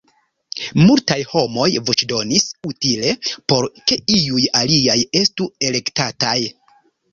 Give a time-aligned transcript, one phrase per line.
[0.85, 3.13] Multaj homoj voĉdonis "utile"
[3.53, 6.37] por ke iuj aliaj estu elektataj.